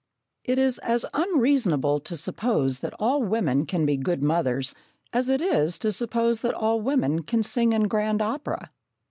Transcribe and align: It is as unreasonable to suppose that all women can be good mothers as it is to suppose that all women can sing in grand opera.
It 0.43 0.57
is 0.57 0.79
as 0.79 1.05
unreasonable 1.13 1.99
to 1.99 2.17
suppose 2.17 2.79
that 2.79 2.95
all 2.99 3.21
women 3.21 3.67
can 3.67 3.85
be 3.85 3.97
good 3.97 4.23
mothers 4.23 4.73
as 5.13 5.29
it 5.29 5.41
is 5.41 5.77
to 5.77 5.91
suppose 5.91 6.41
that 6.41 6.55
all 6.55 6.81
women 6.81 7.21
can 7.21 7.43
sing 7.43 7.71
in 7.71 7.83
grand 7.87 8.19
opera. 8.19 8.71